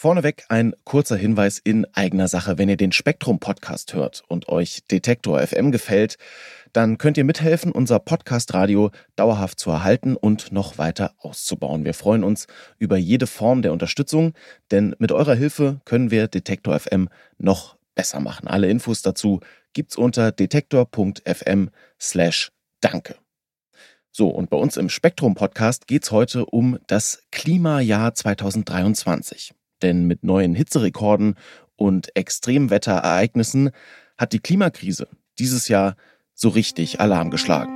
[0.00, 2.56] Vorneweg ein kurzer Hinweis in eigener Sache.
[2.56, 6.16] Wenn ihr den Spektrum-Podcast hört und euch Detektor FM gefällt,
[6.72, 11.84] dann könnt ihr mithelfen, unser Podcast-Radio dauerhaft zu erhalten und noch weiter auszubauen.
[11.84, 12.46] Wir freuen uns
[12.78, 14.32] über jede Form der Unterstützung,
[14.70, 18.48] denn mit eurer Hilfe können wir Detektor FM noch besser machen.
[18.48, 19.40] Alle Infos dazu
[19.74, 21.68] gibt's unter detektor.fm
[22.00, 23.16] slash danke.
[24.12, 29.52] So, und bei uns im Spektrum-Podcast geht's heute um das Klimajahr 2023.
[29.82, 31.34] Denn mit neuen Hitzerekorden
[31.76, 33.70] und Extremwetterereignissen
[34.18, 35.08] hat die Klimakrise
[35.38, 35.96] dieses Jahr
[36.34, 37.72] so richtig Alarm geschlagen.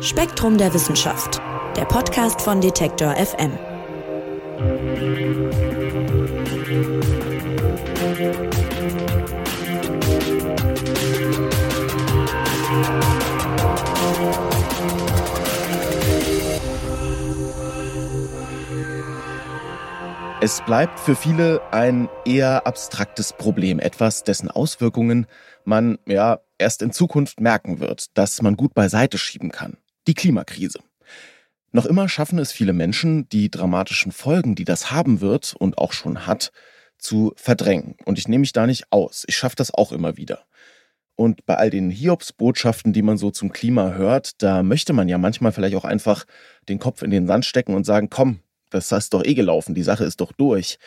[0.00, 1.40] Spektrum der Wissenschaft,
[1.76, 3.58] der Podcast von Detektor FM.
[20.42, 25.26] Es bleibt für viele ein eher abstraktes Problem, etwas, dessen Auswirkungen
[25.66, 29.76] man ja erst in Zukunft merken wird, dass man gut beiseite schieben kann.
[30.06, 30.78] Die Klimakrise.
[31.72, 35.92] Noch immer schaffen es viele Menschen, die dramatischen Folgen, die das haben wird und auch
[35.92, 36.52] schon hat,
[36.96, 37.96] zu verdrängen.
[38.06, 39.24] Und ich nehme mich da nicht aus.
[39.26, 40.46] Ich schaffe das auch immer wieder.
[41.16, 45.18] Und bei all den Hiobsbotschaften, die man so zum Klima hört, da möchte man ja
[45.18, 46.24] manchmal vielleicht auch einfach
[46.66, 48.40] den Kopf in den Sand stecken und sagen, komm,
[48.70, 50.78] das ist doch eh gelaufen, die Sache ist doch durch.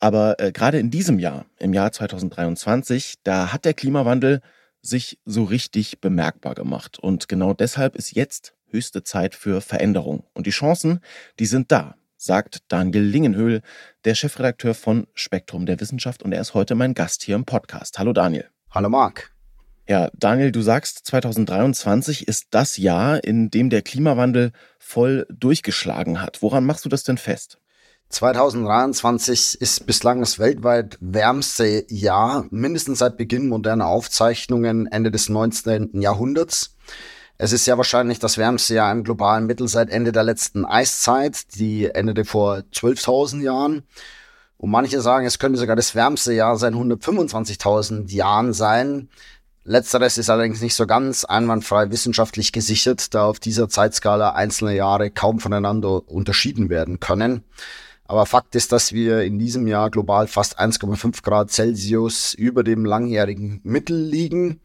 [0.00, 4.40] Aber äh, gerade in diesem Jahr, im Jahr 2023, da hat der Klimawandel
[4.80, 6.98] sich so richtig bemerkbar gemacht.
[6.98, 10.24] Und genau deshalb ist jetzt höchste Zeit für Veränderung.
[10.34, 11.00] Und die Chancen,
[11.38, 13.62] die sind da, sagt Daniel Lingenhöhl,
[14.04, 16.22] der Chefredakteur von Spektrum der Wissenschaft.
[16.22, 17.98] Und er ist heute mein Gast hier im Podcast.
[17.98, 18.48] Hallo Daniel.
[18.70, 19.37] Hallo Marc.
[19.88, 26.42] Ja, Daniel, du sagst, 2023 ist das Jahr, in dem der Klimawandel voll durchgeschlagen hat.
[26.42, 27.56] Woran machst du das denn fest?
[28.10, 36.02] 2023 ist bislang das weltweit wärmste Jahr, mindestens seit Beginn moderner Aufzeichnungen Ende des 19.
[36.02, 36.76] Jahrhunderts.
[37.38, 41.54] Es ist ja wahrscheinlich das wärmste Jahr im globalen Mittel seit Ende der letzten Eiszeit,
[41.54, 43.84] die endete vor 12.000 Jahren.
[44.58, 49.08] Und manche sagen, es könnte sogar das wärmste Jahr seit 125.000 Jahren sein.
[49.68, 55.10] Letzteres ist allerdings nicht so ganz einwandfrei wissenschaftlich gesichert, da auf dieser Zeitskala einzelne Jahre
[55.10, 57.44] kaum voneinander unterschieden werden können.
[58.06, 62.86] Aber Fakt ist, dass wir in diesem Jahr global fast 1,5 Grad Celsius über dem
[62.86, 64.62] langjährigen Mittel liegen.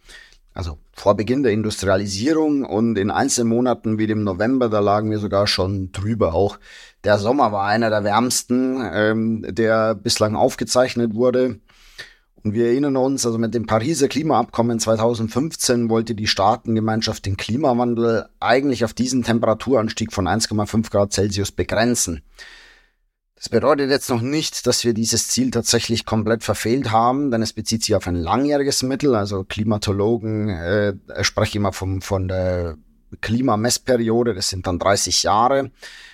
[0.54, 5.20] Also vor Beginn der Industrialisierung und in einzelnen Monaten wie dem November, da lagen wir
[5.20, 6.34] sogar schon drüber.
[6.34, 6.60] Auch
[7.04, 11.60] der Sommer war einer der wärmsten, ähm, der bislang aufgezeichnet wurde.
[12.44, 18.28] Und wir erinnern uns, also mit dem Pariser Klimaabkommen 2015 wollte die Staatengemeinschaft den Klimawandel
[18.42, 22.22] eigentlich auf diesen Temperaturanstieg von 1,5 Grad Celsius begrenzen.
[23.36, 27.54] Das bedeutet jetzt noch nicht, dass wir dieses Ziel tatsächlich komplett verfehlt haben, denn es
[27.54, 29.16] bezieht sich auf ein langjähriges Mittel.
[29.16, 30.94] Also Klimatologen äh,
[31.24, 32.78] sprechen immer vom, von der
[33.22, 35.72] Klimamessperiode, das sind dann 30 Jahre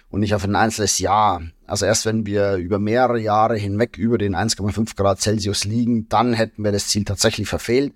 [0.09, 1.41] und nicht auf ein einzelnes Jahr.
[1.65, 6.33] Also erst wenn wir über mehrere Jahre hinweg über den 1,5 Grad Celsius liegen, dann
[6.33, 7.93] hätten wir das Ziel tatsächlich verfehlt.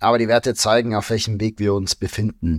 [0.00, 2.58] Aber die Werte zeigen, auf welchem Weg wir uns befinden.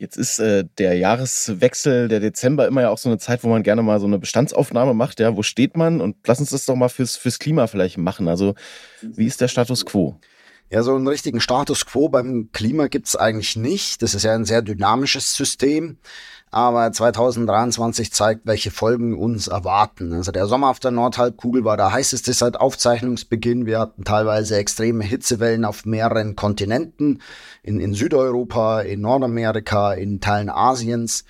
[0.00, 3.64] Jetzt ist äh, der Jahreswechsel, der Dezember, immer ja auch so eine Zeit, wo man
[3.64, 5.18] gerne mal so eine Bestandsaufnahme macht.
[5.18, 6.00] Ja, wo steht man?
[6.00, 8.28] Und lass uns das doch mal fürs, fürs Klima vielleicht machen.
[8.28, 8.54] Also,
[9.02, 10.20] wie ist der Status quo?
[10.70, 14.02] Ja, so einen richtigen Status quo beim Klima gibt's eigentlich nicht.
[14.02, 15.98] Das ist ja ein sehr dynamisches System
[16.50, 20.12] aber 2023 zeigt, welche Folgen uns erwarten.
[20.12, 23.66] Also der Sommer auf der Nordhalbkugel war der heißeste seit Aufzeichnungsbeginn.
[23.66, 27.20] Wir hatten teilweise extreme Hitzewellen auf mehreren Kontinenten,
[27.62, 31.24] in, in Südeuropa, in Nordamerika, in Teilen Asiens.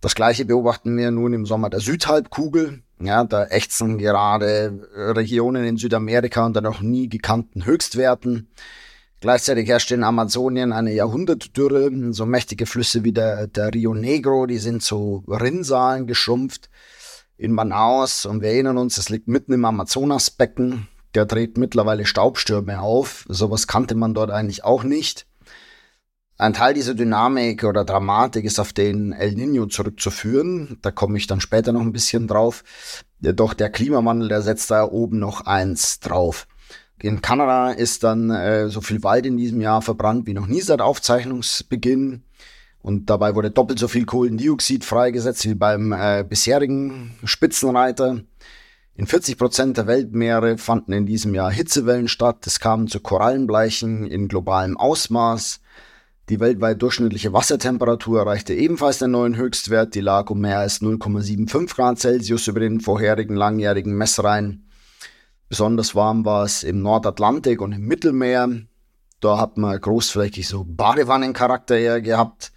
[0.00, 2.82] Das gleiche beobachten wir nun im Sommer der Südhalbkugel.
[3.00, 8.48] Ja, da ächzen gerade Regionen in Südamerika unter noch nie gekannten Höchstwerten.
[9.22, 11.92] Gleichzeitig herrscht in Amazonien eine Jahrhundertdürre.
[12.12, 16.68] So mächtige Flüsse wie der, der Rio Negro, die sind zu Rinnsalen geschrumpft.
[17.36, 22.80] In Manaus, und wir erinnern uns, es liegt mitten im Amazonasbecken, der dreht mittlerweile Staubstürme
[22.80, 23.24] auf.
[23.28, 25.28] Sowas kannte man dort eigentlich auch nicht.
[26.36, 30.78] Ein Teil dieser Dynamik oder Dramatik ist auf den El Nino zurückzuführen.
[30.82, 32.64] Da komme ich dann später noch ein bisschen drauf.
[33.20, 36.48] Doch der Klimawandel, der setzt da oben noch eins drauf.
[37.02, 40.60] In Kanada ist dann äh, so viel Wald in diesem Jahr verbrannt wie noch nie
[40.60, 42.22] seit Aufzeichnungsbeginn.
[42.80, 48.20] Und dabei wurde doppelt so viel Kohlendioxid freigesetzt wie beim äh, bisherigen Spitzenreiter.
[48.94, 52.46] In 40 Prozent der Weltmeere fanden in diesem Jahr Hitzewellen statt.
[52.46, 55.60] Es kam zu Korallenbleichen in globalem Ausmaß.
[56.28, 59.96] Die weltweit durchschnittliche Wassertemperatur erreichte ebenfalls den neuen Höchstwert.
[59.96, 64.68] Die lag um mehr als 0,75 Grad Celsius über den vorherigen langjährigen Messreihen.
[65.52, 68.48] Besonders warm war es im Nordatlantik und im Mittelmeer.
[69.20, 72.52] Da hat man großflächig so Badewannencharakter eher gehabt.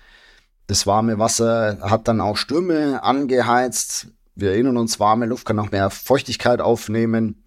[0.67, 4.07] Das warme Wasser hat dann auch Stürme angeheizt.
[4.35, 7.43] Wir erinnern uns, warme Luft kann auch mehr Feuchtigkeit aufnehmen.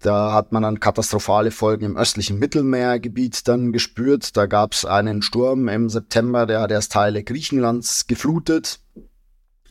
[0.00, 4.36] Da hat man dann katastrophale Folgen im östlichen Mittelmeergebiet dann gespürt.
[4.36, 8.80] Da gab es einen Sturm im September, der hat erst Teile Griechenlands geflutet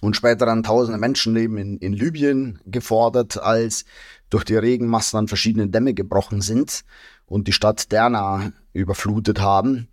[0.01, 3.85] und später dann tausende Menschenleben in, in Libyen gefordert, als
[4.29, 6.83] durch die Regenmassen an verschiedene Dämme gebrochen sind
[7.25, 9.87] und die Stadt Derna überflutet haben.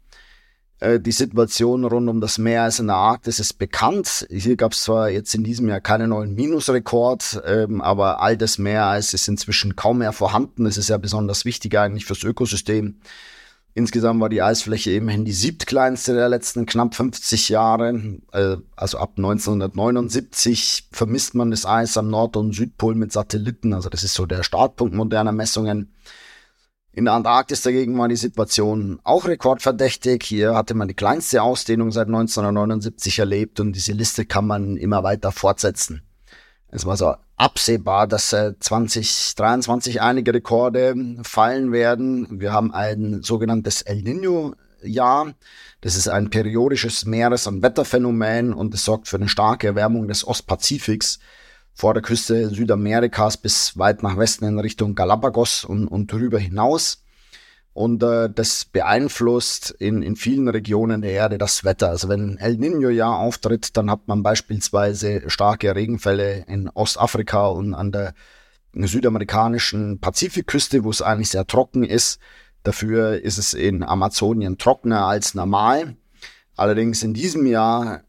[0.82, 4.26] Äh, die Situation rund um das Meer ist in der Arktis ist bekannt.
[4.30, 8.58] Hier gab es zwar jetzt in diesem Jahr keinen neuen Minusrekord, ähm, aber all das
[8.58, 10.64] Meereis ist inzwischen kaum mehr vorhanden.
[10.64, 12.96] Das ist ja besonders wichtig eigentlich fürs Ökosystem.
[13.74, 18.18] Insgesamt war die Eisfläche immerhin die siebtkleinste der letzten knapp 50 Jahre.
[18.32, 23.72] Äh, also ab 1979 vermisst man das Eis am Nord- und Südpol mit Satelliten.
[23.72, 25.94] Also das ist so der Startpunkt moderner Messungen.
[26.94, 30.22] In der Antarktis dagegen war die Situation auch rekordverdächtig.
[30.22, 35.02] Hier hatte man die kleinste Ausdehnung seit 1979 erlebt und diese Liste kann man immer
[35.02, 36.02] weiter fortsetzen.
[36.74, 42.40] Es war so absehbar, dass äh, 2023 einige Rekorde fallen werden.
[42.40, 45.34] Wir haben ein sogenanntes El Nino-Jahr.
[45.82, 50.26] Das ist ein periodisches Meeres- und Wetterphänomen und es sorgt für eine starke Erwärmung des
[50.26, 51.18] Ostpazifiks
[51.74, 57.01] vor der Küste Südamerikas bis weit nach Westen in Richtung Galapagos und, und darüber hinaus.
[57.74, 61.88] Und äh, das beeinflusst in, in vielen Regionen der Erde das Wetter.
[61.88, 67.90] Also wenn El Niño-Jahr auftritt, dann hat man beispielsweise starke Regenfälle in Ostafrika und an
[67.90, 68.14] der
[68.74, 72.18] südamerikanischen Pazifikküste, wo es eigentlich sehr trocken ist.
[72.62, 75.96] Dafür ist es in Amazonien trockener als normal.
[76.56, 78.02] Allerdings in diesem Jahr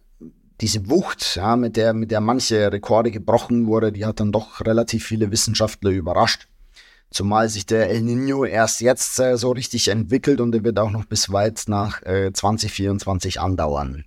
[0.62, 4.62] diese Wucht, ja, mit der, mit der manche Rekorde gebrochen wurde, die hat dann doch
[4.62, 6.48] relativ viele Wissenschaftler überrascht.
[7.14, 10.90] Zumal sich der El Nino erst jetzt äh, so richtig entwickelt und er wird auch
[10.90, 14.06] noch bis weit nach äh, 2024 andauern.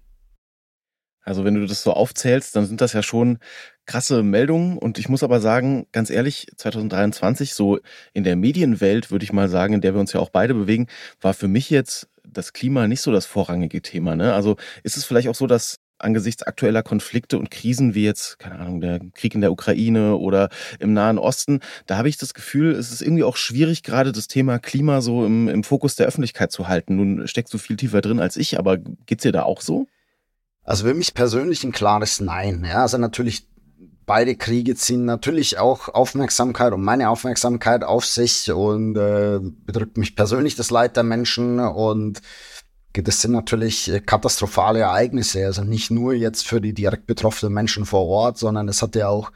[1.23, 3.39] Also wenn du das so aufzählst, dann sind das ja schon
[3.85, 4.79] krasse Meldungen.
[4.79, 7.81] Und ich muss aber sagen, ganz ehrlich, 2023, so
[8.13, 10.87] in der Medienwelt, würde ich mal sagen, in der wir uns ja auch beide bewegen,
[11.21, 14.15] war für mich jetzt das Klima nicht so das vorrangige Thema.
[14.15, 14.35] Ne?
[14.35, 18.59] Also ist es vielleicht auch so, dass angesichts aktueller Konflikte und Krisen wie jetzt, keine
[18.59, 20.49] Ahnung, der Krieg in der Ukraine oder
[20.79, 24.29] im Nahen Osten, da habe ich das Gefühl, es ist irgendwie auch schwierig, gerade das
[24.29, 26.97] Thema Klima so im, im Fokus der Öffentlichkeit zu halten.
[26.97, 29.87] Nun steckst du viel tiefer drin als ich, aber geht's dir da auch so?
[30.65, 32.67] Also für mich persönlich ein klares Nein.
[32.69, 33.47] Ja, also natürlich
[34.07, 40.17] beide Kriege ziehen natürlich auch Aufmerksamkeit und meine Aufmerksamkeit auf sich und äh, bedrückt mich
[40.17, 42.23] persönlich das Leid der Menschen und
[43.03, 45.45] das sind natürlich äh, katastrophale Ereignisse.
[45.47, 49.09] Also nicht nur jetzt für die direkt betroffenen Menschen vor Ort, sondern es hat ja
[49.09, 49.33] auch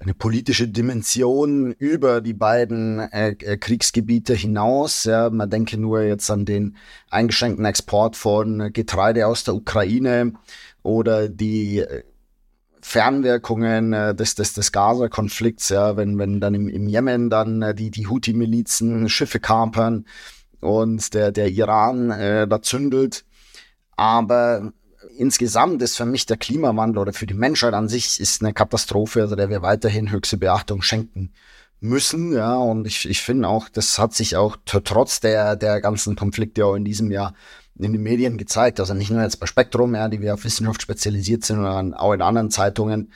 [0.00, 5.04] eine politische Dimension über die beiden äh, äh, Kriegsgebiete hinaus.
[5.04, 6.76] Ja, man denke nur jetzt an den
[7.10, 10.34] eingeschränkten Export von Getreide aus der Ukraine
[10.82, 12.04] oder die äh,
[12.80, 17.74] Fernwirkungen äh, des, des, des Gaza-Konflikts, ja, wenn, wenn dann im, im Jemen dann äh,
[17.74, 20.06] die, die Houthi-Milizen Schiffe kapern
[20.60, 23.24] und der, der Iran äh, da zündelt.
[23.96, 24.72] Aber
[25.16, 29.22] insgesamt ist für mich der Klimawandel oder für die Menschheit an sich ist eine Katastrophe,
[29.22, 31.32] also der wir weiterhin höchste Beachtung schenken
[31.80, 32.32] müssen.
[32.32, 36.64] Ja, und ich, ich finde auch, das hat sich auch trotz der, der ganzen Konflikte
[36.64, 37.34] auch in diesem Jahr
[37.78, 38.80] in den Medien gezeigt.
[38.80, 42.12] Also nicht nur jetzt bei Spektrum, ja, die wir auf Wissenschaft spezialisiert sind, sondern auch
[42.12, 43.12] in anderen Zeitungen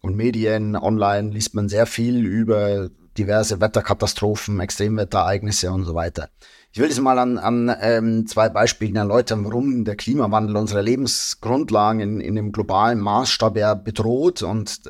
[0.00, 0.76] und Medien.
[0.76, 6.28] Online liest man sehr viel über diverse Wetterkatastrophen, Extremwetterereignisse und so weiter.
[6.72, 12.00] Ich will das mal an, an ähm, zwei Beispielen erläutern, warum der Klimawandel unsere Lebensgrundlagen
[12.00, 14.80] in, in dem globalen Maßstab ja bedroht und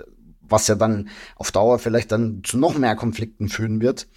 [0.43, 4.09] was ja dann auf Dauer vielleicht dann zu noch mehr Konflikten führen wird.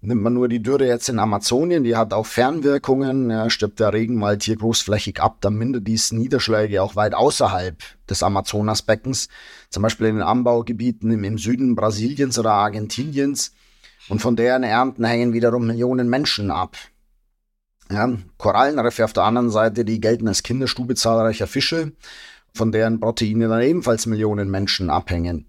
[0.00, 3.92] Nimmt man nur die Dürre jetzt in Amazonien, die hat auch Fernwirkungen, ja, stirbt der
[3.92, 7.76] Regenwald hier großflächig ab, dann mindert dies Niederschläge auch weit außerhalb
[8.10, 9.28] des Amazonasbeckens,
[9.70, 13.52] zum Beispiel in den Anbaugebieten im, im Süden Brasiliens oder Argentiniens
[14.08, 16.76] und von deren Ernten hängen wiederum Millionen Menschen ab.
[17.90, 21.92] Ja, Korallenriffe auf der anderen Seite, die gelten als Kinderstube zahlreicher Fische,
[22.54, 25.48] von deren Proteine dann ebenfalls Millionen Menschen abhängen.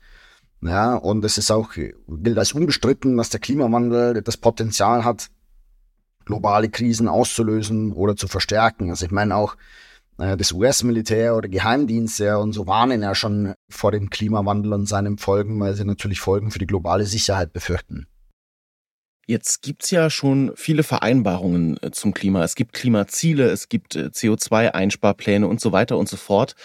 [0.62, 5.30] Ja, und es ist auch, gilt als unbestritten, dass der Klimawandel das Potenzial hat,
[6.26, 8.90] globale Krisen auszulösen oder zu verstärken.
[8.90, 9.56] Also ich meine auch,
[10.18, 15.18] äh, das US-Militär oder Geheimdienste und so warnen ja schon vor dem Klimawandel und seinen
[15.18, 18.08] Folgen, weil sie natürlich Folgen für die globale Sicherheit befürchten.
[19.28, 22.44] Jetzt gibt's ja schon viele Vereinbarungen äh, zum Klima.
[22.44, 26.56] Es gibt Klimaziele, es gibt äh, CO2-Einsparpläne und so weiter und so fort.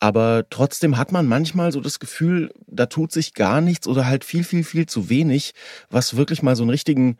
[0.00, 4.24] Aber trotzdem hat man manchmal so das Gefühl, da tut sich gar nichts oder halt
[4.24, 5.52] viel, viel, viel zu wenig,
[5.90, 7.18] was wirklich mal so einen richtigen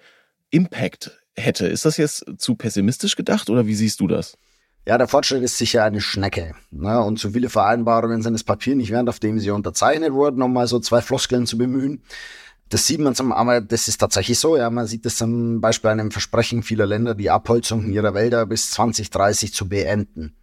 [0.50, 1.68] Impact hätte.
[1.68, 4.36] Ist das jetzt zu pessimistisch gedacht oder wie siehst du das?
[4.84, 6.54] Ja, der Fortschritt ist sicher eine Schnecke.
[6.72, 7.00] Ne?
[7.00, 10.52] Und zu viele Vereinbarungen sind das Papier nicht wert, auf dem sie unterzeichnet wurden, um
[10.52, 12.02] mal so zwei Floskeln zu bemühen.
[12.68, 14.70] Das sieht man zum, aber das ist tatsächlich so, ja.
[14.70, 18.70] Man sieht das zum Beispiel an einem Versprechen vieler Länder, die Abholzung ihrer Wälder bis
[18.72, 20.34] 2030 zu beenden.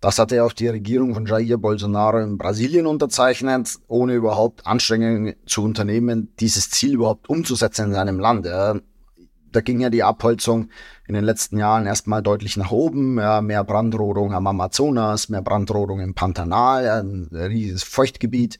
[0.00, 5.36] Das hatte ja auch die Regierung von Jair Bolsonaro in Brasilien unterzeichnet, ohne überhaupt Anstrengungen
[5.46, 8.46] zu unternehmen, dieses Ziel überhaupt umzusetzen in seinem Land.
[8.46, 8.76] Ja.
[9.52, 10.68] Da ging ja die Abholzung
[11.06, 13.18] in den letzten Jahren erstmal deutlich nach oben.
[13.18, 18.58] Ja, mehr Brandrodung am Amazonas, mehr Brandrodung im Pantanal, ein riesiges Feuchtgebiet.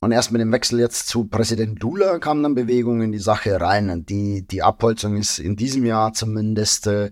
[0.00, 3.60] Und erst mit dem Wechsel jetzt zu Präsident Lula kam dann Bewegung in die Sache
[3.60, 3.90] rein.
[3.90, 7.10] Und die, die Abholzung ist in diesem Jahr zumindest äh,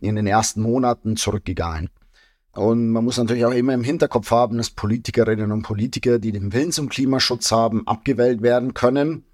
[0.00, 1.90] in den ersten Monaten zurückgegangen.
[2.54, 6.52] Und man muss natürlich auch immer im Hinterkopf haben, dass Politikerinnen und Politiker, die den
[6.52, 9.24] Willen zum Klimaschutz haben, abgewählt werden können.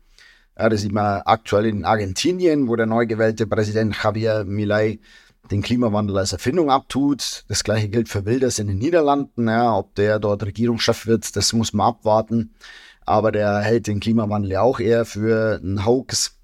[0.60, 4.98] Ja, das sieht man aktuell in Argentinien, wo der neu gewählte Präsident Javier Milei
[5.50, 7.44] den Klimawandel als Erfindung abtut.
[7.48, 9.48] Das gleiche gilt für Wilders in den Niederlanden.
[9.48, 12.52] Ja, ob der dort Regierungschef wird, das muss man abwarten.
[13.06, 16.38] Aber der hält den Klimawandel ja auch eher für einen Hoax.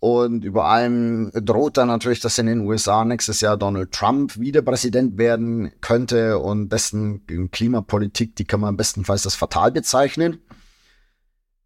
[0.00, 4.60] Und über allem droht dann natürlich, dass in den USA nächstes Jahr Donald Trump wieder
[4.60, 10.42] Präsident werden könnte und dessen Klimapolitik, die kann man bestenfalls als fatal bezeichnen.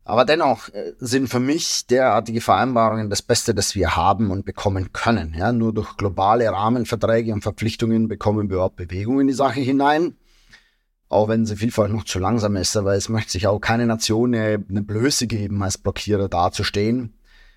[0.04, 4.92] Aber dennoch äh, sind für mich derartige Vereinbarungen das Beste, das wir haben und bekommen
[4.92, 5.34] können.
[5.37, 10.16] Ja, nur durch globale Rahmenverträge und Verpflichtungen bekommen wir überhaupt Bewegung in die Sache hinein.
[11.08, 14.34] Auch wenn sie vielfach noch zu langsam ist, aber es möchte sich auch keine Nation
[14.34, 17.14] eine Blöße geben, als Blockierer dazustehen.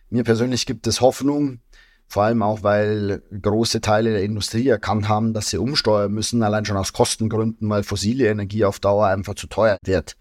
[0.09, 1.59] Mir persönlich gibt es Hoffnung,
[2.07, 6.65] vor allem auch, weil große Teile der Industrie erkannt haben, dass sie umsteuern müssen, allein
[6.65, 10.15] schon aus Kostengründen, weil fossile Energie auf Dauer einfach zu teuer wird.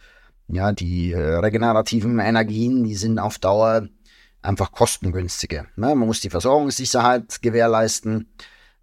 [0.48, 3.88] Ja, die äh, regenerativen Energien, die sind auf Dauer
[4.42, 5.66] einfach kostengünstiger.
[5.76, 5.94] Ne?
[5.94, 8.28] Man muss die Versorgungssicherheit gewährleisten,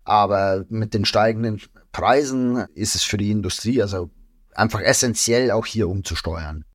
[0.03, 4.10] aber mit den steigenden Preisen ist es für die Industrie also
[4.53, 6.65] einfach essentiell, auch hier umzusteuern.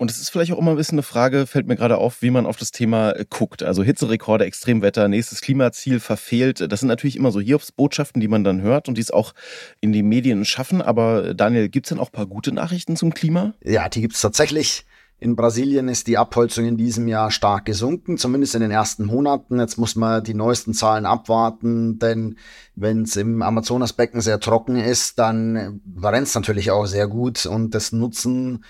[0.00, 2.30] Und es ist vielleicht auch immer ein bisschen eine Frage, fällt mir gerade auf, wie
[2.30, 3.64] man auf das Thema äh, guckt.
[3.64, 6.70] Also Hitzerekorde, Extremwetter, nächstes Klimaziel verfehlt.
[6.70, 9.34] Das sind natürlich immer so Hiobsbotschaften, die man dann hört und die es auch
[9.80, 10.80] in die Medien schaffen.
[10.80, 13.54] Aber äh, Daniel, gibt es denn auch ein paar gute Nachrichten zum Klima?
[13.64, 14.84] Ja, die gibt es tatsächlich.
[15.20, 19.58] In Brasilien ist die Abholzung in diesem Jahr stark gesunken, zumindest in den ersten Monaten.
[19.58, 22.36] Jetzt muss man die neuesten Zahlen abwarten, denn
[22.76, 27.74] wenn es im Amazonasbecken sehr trocken ist, dann brennt es natürlich auch sehr gut und
[27.74, 28.62] das Nutzen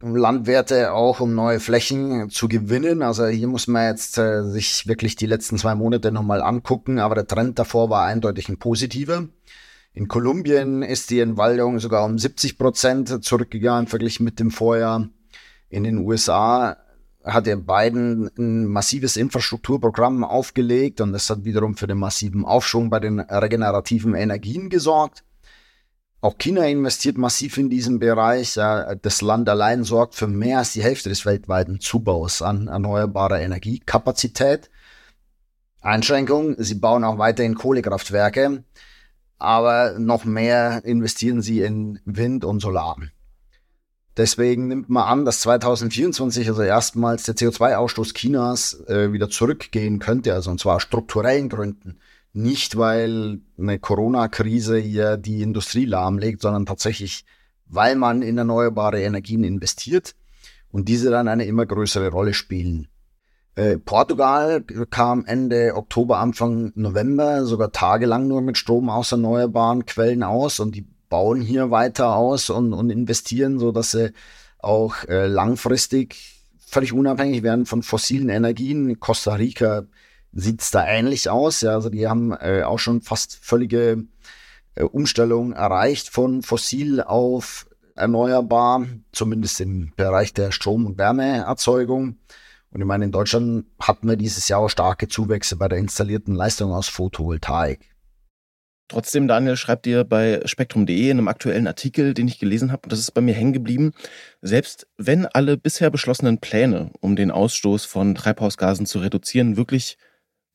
[0.00, 3.02] Landwirte auch, um neue Flächen zu gewinnen.
[3.02, 7.16] Also hier muss man jetzt äh, sich wirklich die letzten zwei Monate nochmal angucken, aber
[7.16, 9.26] der Trend davor war eindeutig ein positiver.
[9.92, 15.08] In Kolumbien ist die Entwaldung sogar um 70 Prozent zurückgegangen, verglichen mit dem Vorjahr.
[15.68, 16.76] In den USA
[17.24, 22.88] hat er Biden ein massives Infrastrukturprogramm aufgelegt und das hat wiederum für den massiven Aufschwung
[22.88, 25.24] bei den regenerativen Energien gesorgt.
[26.20, 28.54] Auch China investiert massiv in diesen Bereich.
[28.54, 34.68] Das Land allein sorgt für mehr als die Hälfte des weltweiten Zubaus an erneuerbarer Energiekapazität.
[35.80, 38.64] Einschränkung, sie bauen auch weiterhin Kohlekraftwerke,
[39.38, 42.96] aber noch mehr investieren sie in Wind und Solar.
[44.16, 50.34] Deswegen nimmt man an, dass 2024 also erstmals der CO2-Ausstoß Chinas äh, wieder zurückgehen könnte,
[50.34, 52.00] also und zwar aus strukturellen Gründen.
[52.32, 57.24] Nicht, weil eine Corona-Krise hier die Industrie lahmlegt, sondern tatsächlich,
[57.66, 60.14] weil man in erneuerbare Energien investiert
[60.70, 62.88] und diese dann eine immer größere Rolle spielen.
[63.54, 70.22] Äh, Portugal kam Ende Oktober, Anfang November sogar tagelang nur mit Strom aus erneuerbaren Quellen
[70.22, 74.12] aus und die bauen hier weiter aus und, und investieren, so dass sie
[74.58, 79.00] auch äh, langfristig völlig unabhängig werden von fossilen Energien.
[79.00, 79.86] Costa Rica
[80.32, 81.60] sieht es da ähnlich aus.
[81.60, 84.04] Ja, also die haben äh, auch schon fast völlige
[84.74, 92.16] äh, Umstellung erreicht von fossil auf erneuerbar, zumindest im Bereich der Strom- und Wärmeerzeugung.
[92.70, 96.34] Und ich meine, in Deutschland hatten wir dieses Jahr auch starke Zuwächse bei der installierten
[96.34, 97.80] Leistung aus Photovoltaik.
[98.88, 102.92] Trotzdem, Daniel, schreibt ihr bei spektrum.de in einem aktuellen Artikel, den ich gelesen habe, und
[102.92, 103.92] das ist bei mir hängen geblieben,
[104.40, 109.98] selbst wenn alle bisher beschlossenen Pläne, um den Ausstoß von Treibhausgasen zu reduzieren, wirklich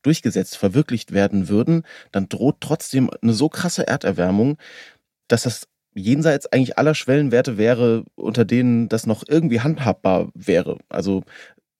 [0.04, 4.58] durchgesetzt, verwirklicht werden würden, dann droht trotzdem eine so krasse Erderwärmung,
[5.28, 10.78] dass das jenseits eigentlich aller Schwellenwerte wäre, unter denen das noch irgendwie handhabbar wäre.
[10.90, 11.24] Also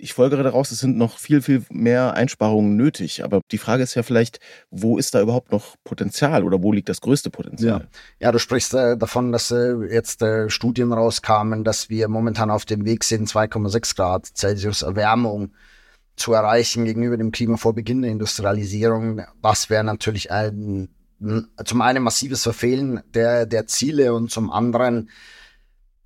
[0.04, 3.24] ich folgere daraus, es sind noch viel, viel mehr Einsparungen nötig.
[3.24, 4.40] Aber die Frage ist ja vielleicht,
[4.70, 7.88] wo ist da überhaupt noch Potenzial oder wo liegt das größte Potenzial?
[8.20, 12.52] Ja, ja du sprichst äh, davon, dass äh, jetzt äh, Studien rauskamen, dass wir momentan
[12.52, 15.54] auf dem Weg sind, 2,6 Grad Celsius Erwärmung
[16.16, 19.22] zu erreichen gegenüber dem Klima vor Beginn der Industrialisierung.
[19.42, 20.90] Was wäre natürlich ein,
[21.66, 25.10] zum einen massives Verfehlen der, der Ziele und zum anderen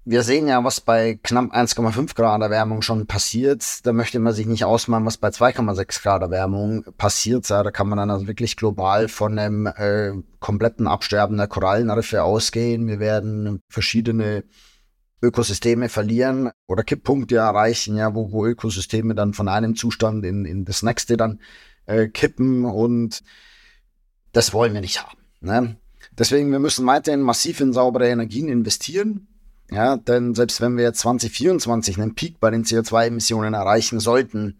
[0.09, 3.85] wir sehen ja, was bei knapp 1,5 Grad Erwärmung schon passiert.
[3.85, 7.49] Da möchte man sich nicht ausmalen, was bei 2,6 Grad Erwärmung passiert.
[7.49, 12.23] Ja, da kann man dann also wirklich global von einem äh, kompletten Absterben der Korallenriffe
[12.23, 12.87] ausgehen.
[12.87, 14.45] Wir werden verschiedene
[15.21, 20.65] Ökosysteme verlieren oder Kipppunkte erreichen, ja, wo, wo Ökosysteme dann von einem Zustand in, in
[20.65, 21.39] das nächste dann
[21.85, 23.23] äh, kippen und
[24.31, 25.17] das wollen wir nicht haben.
[25.41, 25.77] Ne?
[26.17, 29.27] Deswegen, wir müssen weiterhin massiv in saubere Energien investieren
[29.71, 34.59] ja, denn selbst wenn wir jetzt 2024 einen Peak bei den CO2-Emissionen erreichen sollten,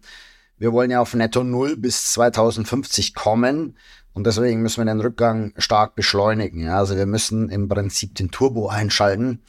[0.58, 3.76] wir wollen ja auf Netto Null bis 2050 kommen.
[4.12, 6.64] Und deswegen müssen wir den Rückgang stark beschleunigen.
[6.64, 9.40] Ja, also wir müssen im Prinzip den Turbo einschalten.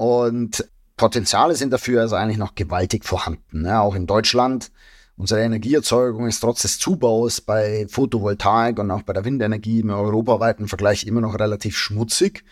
[0.00, 0.66] Und
[0.96, 3.66] Potenziale sind dafür also eigentlich noch gewaltig vorhanden.
[3.66, 4.72] Ja, auch in Deutschland.
[5.18, 10.68] Unsere Energieerzeugung ist trotz des Zubaus bei Photovoltaik und auch bei der Windenergie im europaweiten
[10.68, 12.44] Vergleich immer noch relativ schmutzig.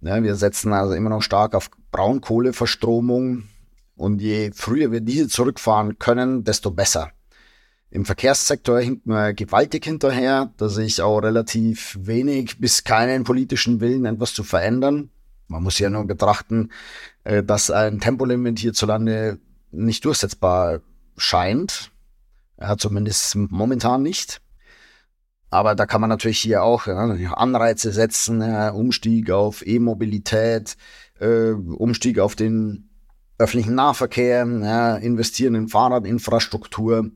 [0.00, 3.42] Ja, wir setzen also immer noch stark auf Braunkohleverstromung
[3.94, 7.10] und je früher wir diese zurückfahren können, desto besser.
[7.90, 10.54] Im Verkehrssektor hinken wir gewaltig hinterher.
[10.56, 15.10] Da sehe ich auch relativ wenig bis keinen politischen Willen, etwas zu verändern.
[15.48, 16.70] Man muss ja nur betrachten,
[17.24, 19.38] äh, dass ein Tempolimit hierzulande
[19.70, 20.80] nicht durchsetzbar
[21.16, 21.90] scheint.
[22.60, 24.40] Ja, zumindest momentan nicht.
[25.50, 30.76] Aber da kann man natürlich hier auch Anreize setzen, Umstieg auf E-Mobilität,
[31.20, 32.90] äh, Umstieg auf den
[33.38, 34.42] öffentlichen Nahverkehr,
[35.00, 37.10] investieren in Fahrradinfrastruktur.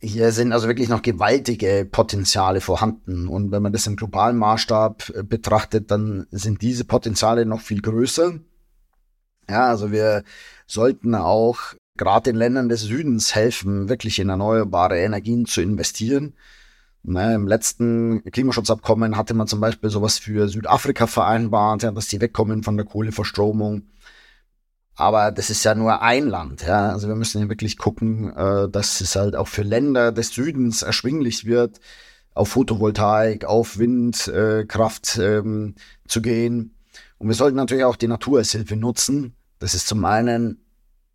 [0.00, 3.26] Hier sind also wirklich noch gewaltige Potenziale vorhanden.
[3.26, 7.82] Und wenn man das im globalen Maßstab äh, betrachtet, dann sind diese Potenziale noch viel
[7.82, 8.34] größer.
[9.48, 10.24] Ja, also wir
[10.66, 16.34] sollten auch gerade den Ländern des Südens helfen, wirklich in erneuerbare Energien zu investieren.
[17.02, 22.20] Ne, Im letzten Klimaschutzabkommen hatte man zum Beispiel sowas für Südafrika vereinbart, ja, dass die
[22.20, 23.82] wegkommen von der Kohleverstromung.
[24.98, 26.62] Aber das ist ja nur ein Land.
[26.66, 26.90] Ja.
[26.90, 30.82] Also wir müssen ja wirklich gucken, äh, dass es halt auch für Länder des Südens
[30.82, 31.78] erschwinglich wird,
[32.34, 35.76] auf Photovoltaik, auf Windkraft äh, ähm,
[36.08, 36.74] zu gehen.
[37.18, 39.36] Und wir sollten natürlich auch die Natur als Hilfe nutzen.
[39.60, 40.64] Das ist zum einen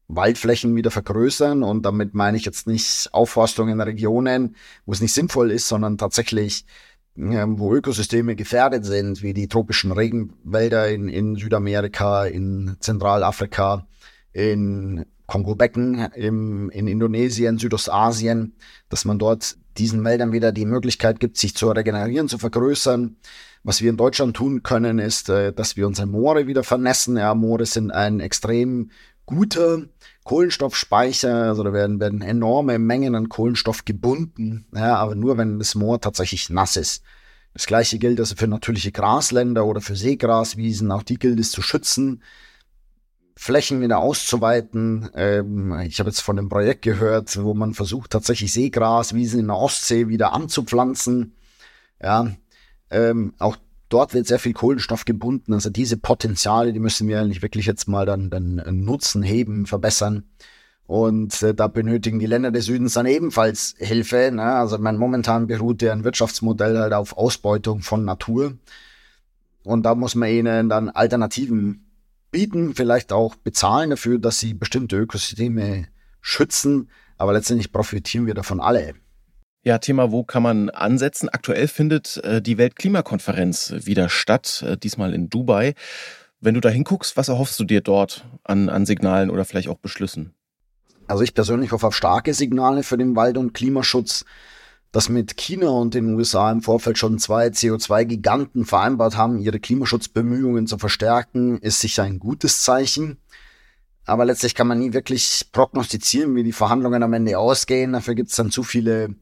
[0.07, 1.61] Waldflächen wieder vergrößern.
[1.61, 5.97] Und damit meine ich jetzt nicht Aufforstung in Regionen, wo es nicht sinnvoll ist, sondern
[5.97, 6.65] tatsächlich,
[7.15, 13.87] wo Ökosysteme gefährdet sind, wie die tropischen Regenwälder in, in Südamerika, in Zentralafrika,
[14.31, 18.55] in Kongo-Becken, in Indonesien, Südostasien,
[18.89, 23.15] dass man dort diesen Wäldern wieder die Möglichkeit gibt, sich zu regenerieren, zu vergrößern.
[23.63, 27.15] Was wir in Deutschland tun können, ist, äh, dass wir unsere Moore wieder vernässen.
[27.15, 28.91] Ja, Moore sind ein extrem
[29.25, 29.83] guter
[30.23, 35.75] Kohlenstoffspeicher, also da werden, werden enorme Mengen an Kohlenstoff gebunden, ja, aber nur wenn das
[35.75, 37.03] Moor tatsächlich nass ist.
[37.53, 41.61] Das gleiche gilt also für natürliche Grasländer oder für Seegraswiesen, auch die gilt es zu
[41.61, 42.23] schützen,
[43.35, 45.09] Flächen wieder auszuweiten.
[45.15, 49.57] Ähm, ich habe jetzt von einem Projekt gehört, wo man versucht, tatsächlich Seegraswiesen in der
[49.57, 51.35] Ostsee wieder anzupflanzen.
[52.01, 52.31] Ja,
[52.89, 53.57] ähm, auch
[53.93, 55.53] dort wird sehr viel Kohlenstoff gebunden.
[55.53, 60.23] Also diese Potenziale, die müssen wir eigentlich wirklich jetzt mal dann, dann nutzen, heben, verbessern.
[60.85, 64.31] Und äh, da benötigen die Länder des Südens dann ebenfalls Hilfe.
[64.33, 64.43] Ne?
[64.43, 68.57] Also mein, momentan beruht deren Wirtschaftsmodell halt auf Ausbeutung von Natur.
[69.63, 71.85] Und da muss man ihnen dann Alternativen
[72.31, 75.87] bieten, vielleicht auch bezahlen dafür, dass sie bestimmte Ökosysteme
[76.19, 76.89] schützen.
[77.17, 78.95] Aber letztendlich profitieren wir davon alle.
[79.65, 81.29] Ja, Thema, wo kann man ansetzen?
[81.29, 85.73] Aktuell findet äh, die Weltklimakonferenz wieder statt, äh, diesmal in Dubai.
[86.41, 89.77] Wenn du da hinguckst, was erhoffst du dir dort an, an Signalen oder vielleicht auch
[89.77, 90.33] Beschlüssen?
[91.07, 94.25] Also ich persönlich hoffe auf starke Signale für den Wald- und Klimaschutz.
[94.91, 100.67] Dass mit China und den USA im Vorfeld schon zwei CO2-Giganten vereinbart haben, ihre Klimaschutzbemühungen
[100.67, 103.17] zu verstärken, ist sicher ein gutes Zeichen.
[104.05, 107.93] Aber letztlich kann man nie wirklich prognostizieren, wie die Verhandlungen am Ende ausgehen.
[107.93, 109.15] Dafür gibt es dann zu viele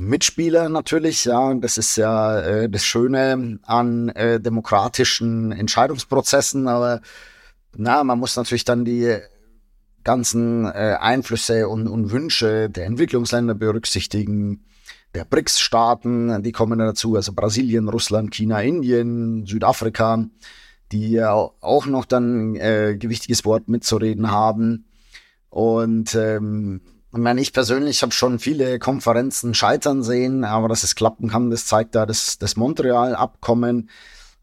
[0.00, 1.26] Mitspieler natürlich.
[1.26, 6.68] Ja, das ist ja äh, das Schöne an äh, demokratischen Entscheidungsprozessen.
[6.68, 7.02] Aber
[7.76, 9.18] na, man muss natürlich dann die
[10.02, 14.64] ganzen äh, Einflüsse und, und Wünsche der Entwicklungsländer berücksichtigen
[15.14, 20.24] der BRICS-Staaten, die kommen dazu, also Brasilien, Russland, China, Indien, Südafrika,
[20.92, 24.86] die ja auch noch dann äh, gewichtiges Wort mitzureden haben.
[25.50, 26.80] Und ähm,
[27.12, 31.50] ich meine, ich persönlich habe schon viele Konferenzen scheitern sehen, aber dass es klappen kann,
[31.50, 33.90] das zeigt da das, das Montreal-Abkommen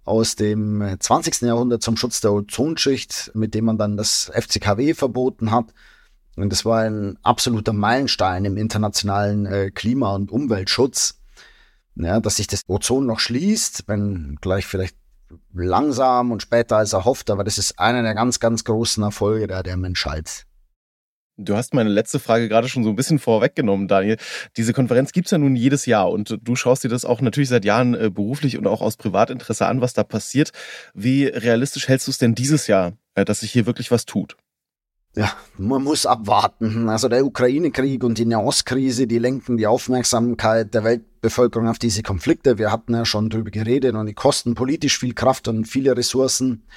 [0.03, 1.41] aus dem 20.
[1.41, 5.73] Jahrhundert zum Schutz der Ozonschicht, mit dem man dann das FCKW verboten hat.
[6.35, 11.19] Und das war ein absoluter Meilenstein im internationalen äh, Klima- und Umweltschutz.
[11.95, 14.95] Ja, dass sich das Ozon noch schließt, wenn gleich vielleicht
[15.53, 19.63] langsam und später als erhofft, aber das ist einer der ganz, ganz großen Erfolge der,
[19.63, 20.45] der Menschheit.
[21.37, 24.17] Du hast meine letzte Frage gerade schon so ein bisschen vorweggenommen, Daniel.
[24.57, 27.63] Diese Konferenz gibt's ja nun jedes Jahr und du schaust dir das auch natürlich seit
[27.63, 30.51] Jahren äh, beruflich und auch aus Privatinteresse an, was da passiert.
[30.93, 34.35] Wie realistisch hältst du es denn dieses Jahr, äh, dass sich hier wirklich was tut?
[35.17, 36.89] ja, man muss abwarten.
[36.89, 42.59] Also der Ukraine-Krieg und die Nahostkrise, die lenken die Aufmerksamkeit der Weltbevölkerung auf diese Konflikte.
[42.59, 46.67] Wir hatten ja schon drüber geredet und die kosten politisch viel Kraft und viele Ressourcen.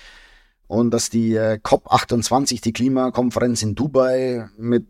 [0.70, 4.86] Und dass die äh, COP28, die Klimakonferenz in Dubai, mit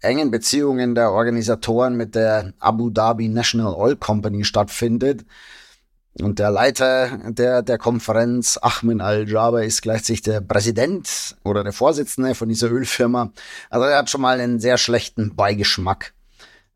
[0.00, 5.24] engen Beziehungen der Organisatoren mit der Abu Dhabi National Oil Company stattfindet,
[6.22, 12.36] und der Leiter der, der Konferenz, Ahmed Al-Jaber, ist gleichzeitig der Präsident oder der Vorsitzende
[12.36, 13.32] von dieser Ölfirma.
[13.70, 16.14] Also er hat schon mal einen sehr schlechten Beigeschmack.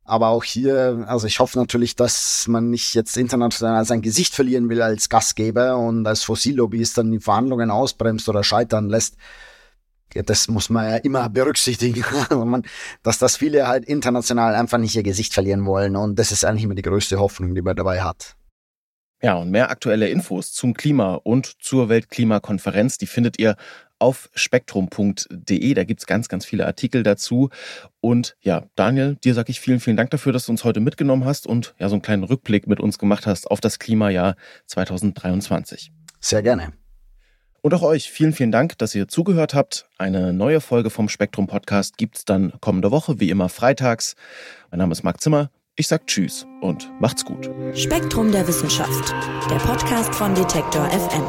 [0.09, 4.71] Aber auch hier, also ich hoffe natürlich, dass man nicht jetzt international sein Gesicht verlieren
[4.71, 9.17] will als Gastgeber und als Fossillobbyist dann die Verhandlungen ausbremst oder scheitern lässt.
[10.15, 12.63] Ja, das muss man ja immer berücksichtigen, also
[13.03, 15.95] dass das viele halt international einfach nicht ihr Gesicht verlieren wollen.
[15.95, 18.35] Und das ist eigentlich immer die größte Hoffnung, die man dabei hat.
[19.21, 23.57] Ja, und mehr aktuelle Infos zum Klima und zur Weltklimakonferenz, die findet ihr
[23.99, 25.75] auf spektrum.de.
[25.75, 27.51] Da gibt's ganz, ganz viele Artikel dazu.
[28.01, 31.25] Und ja, Daniel, dir sage ich vielen, vielen Dank dafür, dass du uns heute mitgenommen
[31.25, 35.93] hast und ja, so einen kleinen Rückblick mit uns gemacht hast auf das Klimajahr 2023.
[36.21, 36.73] Sehr gerne.
[37.61, 39.89] Und auch euch vielen, vielen Dank, dass ihr zugehört habt.
[39.99, 44.15] Eine neue Folge vom Spektrum Podcast gibt's dann kommende Woche, wie immer freitags.
[44.71, 45.51] Mein Name ist Marc Zimmer.
[45.75, 47.51] Ich sag Tschüss und macht's gut.
[47.75, 49.15] Spektrum der Wissenschaft,
[49.51, 51.25] der Podcast von Detektor FM.